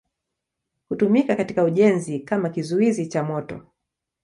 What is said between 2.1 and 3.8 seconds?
kama kizuizi cha moto.